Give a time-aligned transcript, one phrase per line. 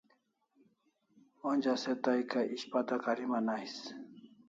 [1.49, 3.75] Onja se tai kai ishpata kariman ais